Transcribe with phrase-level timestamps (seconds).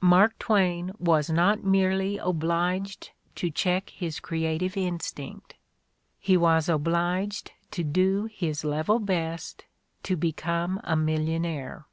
[0.00, 5.56] Mark Twain was not merely obliged to check his creative instinct;
[6.18, 9.66] he was obliged to do his level best
[10.04, 11.84] to become a millionaire.